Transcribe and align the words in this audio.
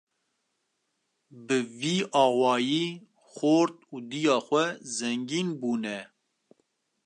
Bi 1.45 1.57
vî 1.79 1.95
awayî 2.25 2.85
xort 3.33 3.77
û 3.93 3.95
dêya 4.09 4.37
xwe 4.47 4.65
zengîn 4.97 5.47
bûne. 5.61 5.99